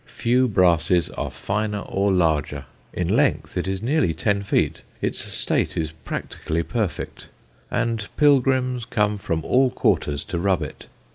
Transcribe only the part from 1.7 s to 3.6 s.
or larger; in length